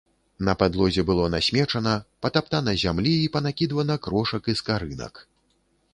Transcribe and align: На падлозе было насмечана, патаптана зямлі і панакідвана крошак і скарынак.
На 0.47 0.53
падлозе 0.61 1.01
было 1.09 1.27
насмечана, 1.33 1.93
патаптана 2.27 2.75
зямлі 2.85 3.13
і 3.27 3.31
панакідвана 3.35 4.01
крошак 4.07 4.43
і 4.55 4.59
скарынак. 4.63 5.13